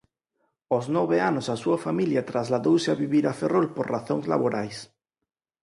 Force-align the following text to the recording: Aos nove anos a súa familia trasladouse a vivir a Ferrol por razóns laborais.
Aos 0.73 0.85
nove 0.97 1.17
anos 1.29 1.45
a 1.53 1.55
súa 1.63 1.77
familia 1.85 2.27
trasladouse 2.31 2.89
a 2.91 2.99
vivir 3.03 3.25
a 3.27 3.37
Ferrol 3.39 3.67
por 3.75 3.85
razóns 3.95 4.25
laborais. 4.31 4.77